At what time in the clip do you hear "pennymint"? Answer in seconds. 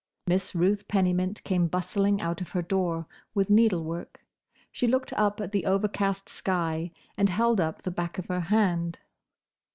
0.87-1.43